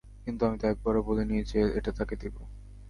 কিন্তু 0.25 0.41
আমি 0.45 0.57
তো 0.57 0.65
একবারও 0.67 1.01
বলি 1.03 1.23
নি 1.25 1.37
যে 1.43 1.59
এটা 1.77 1.91
তাকে 1.91 2.15
দিবো। 2.15 2.41